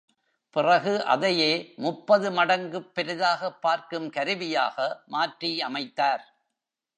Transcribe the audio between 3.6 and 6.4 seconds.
பார்க்கும் கருவியாக மாற்றி அமைத்தார்.